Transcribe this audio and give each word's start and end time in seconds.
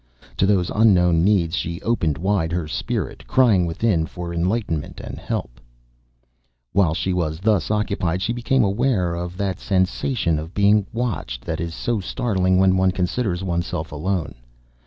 To 0.37 0.47
those 0.47 0.71
unknown 0.73 1.23
needs 1.23 1.55
she 1.55 1.79
opened 1.83 2.17
wide 2.17 2.51
her 2.53 2.67
spirit, 2.67 3.27
crying 3.27 3.67
within 3.67 4.07
for 4.07 4.33
enlightenment 4.33 4.99
and 4.99 5.19
help. 5.19 5.61
While 6.73 6.95
she 6.95 7.13
was 7.13 7.39
thus 7.39 7.69
occupied, 7.69 8.23
she 8.23 8.33
became 8.33 8.63
aware 8.63 9.13
of 9.13 9.37
that 9.37 9.59
sensation 9.59 10.39
of 10.39 10.55
being 10.55 10.87
watched 10.91 11.45
that 11.45 11.61
is 11.61 11.75
so 11.75 11.99
startling 11.99 12.57
when 12.57 12.77
one 12.77 12.89
considers 12.91 13.43
oneself 13.43 13.91
alone. 13.91 14.33